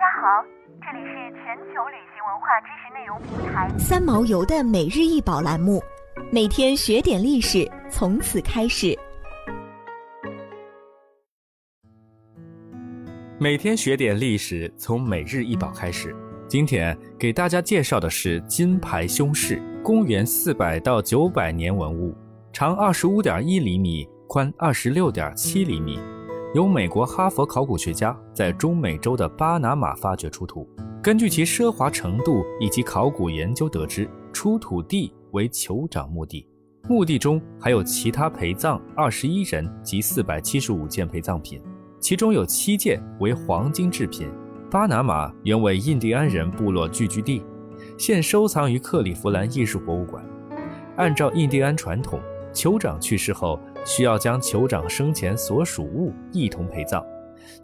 [0.00, 0.42] 家好，
[0.80, 5.78] 这里是全球旅行文化知识内容平台三毛游的每日一宝栏目，
[6.32, 8.98] 每天学点历史，从此开始。
[13.38, 16.16] 每天学点历史，从每日一宝开始。
[16.48, 22.16] 今天给大家介绍的是金牌胸饰，公元四百到九百年文物，
[22.54, 26.00] 长二十五点一厘米，宽二十六点七厘米。
[26.52, 30.68] 由美国哈佛考古学家在中美洲的巴拿马发掘出土，
[31.00, 36.44] 根据其奢华程度以及考古研究得知，出土地为酋长墓地，
[36.88, 41.62] 墓地中还有其他陪葬二十一人及四百七十五件陪葬品，
[42.00, 44.28] 其中有七件为黄金制品。
[44.68, 47.44] 巴拿马原为印第安人部落聚居地，
[47.96, 50.24] 现收藏于克利夫兰艺术博物馆。
[50.96, 52.20] 按照印第安传统，
[52.52, 53.58] 酋长去世后。
[53.82, 57.02] 需要将酋长生前所属物一同陪葬，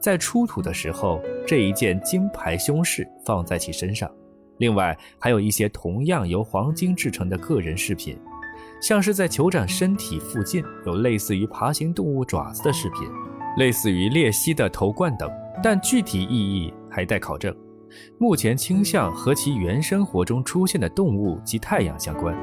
[0.00, 4.10] 在出土的时候，这一件金牌胸饰放在其身上。
[4.56, 8.18] 另外，还有一些同样由黄金制成的个人饰品，
[8.80, 13.06] 像是在酋长身体附近有类似于爬行动物爪子的饰品，
[13.58, 15.30] 类似于鬣蜥的头冠等，
[15.62, 17.54] 但具体意义还待考证。
[18.18, 22.34] 目前倾向和其原生活中出现的动物及太阳相关。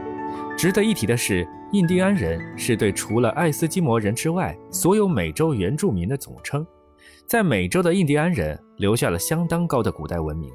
[0.57, 1.47] 值得一提的是。
[1.73, 6.63] 印第安人是对除了爱斯基摩人之外所有美洲原住民的总称，
[7.25, 10.53] 在美洲的印第安人留下了相当高的古代文明。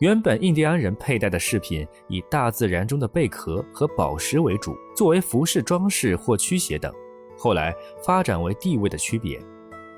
[0.00, 6.92] 原本印第安人佩戴的饰品以大自然中的贝壳和宝石为主，作为服饰装饰或驱邪等。
[7.38, 7.72] 后来
[8.04, 9.40] 发展为地位的区别，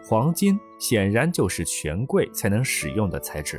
[0.04, 3.58] 黄金显然就是权贵才能使用的材质。